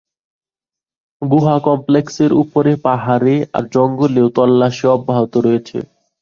গুহা 1.21 1.55
কমপ্লেক্সের 1.67 2.31
উপরে 2.43 2.71
পাহাড়ে 2.85 3.35
আর 3.53 3.63
জঙ্গলেও 3.73 4.27
তল্লাশি 4.35 4.85
অব্যাহত 4.95 5.33
রয়েছে। 5.37 5.77